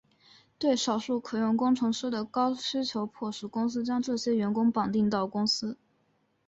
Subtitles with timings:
[0.57, 5.77] 对少数可用工程师的高需求迫使公司将这些员工绑定到公司。